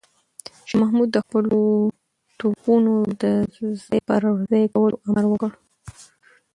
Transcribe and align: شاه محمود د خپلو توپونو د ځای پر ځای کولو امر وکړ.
شاه 0.69 0.77
محمود 0.81 1.09
د 1.11 1.17
خپلو 1.25 1.59
توپونو 2.39 2.93
د 3.21 3.23
ځای 3.83 3.99
پر 4.07 4.21
ځای 4.49 4.63
کولو 4.73 4.97
امر 5.07 5.25
وکړ. 5.29 5.51